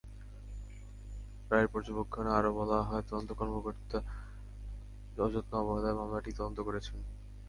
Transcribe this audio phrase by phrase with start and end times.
[1.51, 3.97] রায়ের পর্যবেক্ষণে আরও বলা হয়, তদন্তকারী কর্মকর্তা
[5.17, 6.97] অযত্ন-অবহেলায় মামলাটির তদন্ত করেছেন।